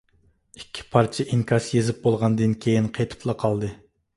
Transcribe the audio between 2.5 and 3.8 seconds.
كېيىن قېتىپلا قالدى.